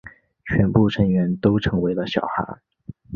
[0.47, 2.57] 全部成员都成为了小孩。